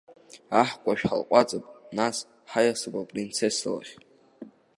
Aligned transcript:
Аҳкәажә 0.61 1.03
ҳалҟәаҵып, 1.09 1.65
нас, 1.97 2.17
ҳаиасып 2.51 2.93
апринцесса 3.01 3.69
лахь. 3.73 3.93